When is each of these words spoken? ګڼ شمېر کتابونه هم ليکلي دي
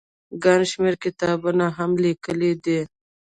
ګڼ 0.43 0.59
شمېر 0.71 0.93
کتابونه 1.03 1.65
هم 1.77 1.91
ليکلي 2.03 2.51
دي 2.63 2.79